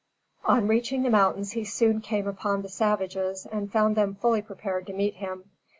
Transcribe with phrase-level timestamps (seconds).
[0.45, 4.87] On reaching the mountains he soon came upon the savages and found them fully prepared
[4.87, 5.51] to meet him.